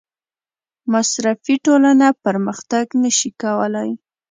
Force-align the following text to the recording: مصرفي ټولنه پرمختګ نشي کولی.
مصرفي 0.91 1.55
ټولنه 1.65 2.07
پرمختګ 2.23 2.85
نشي 3.03 3.31
کولی. 3.41 3.89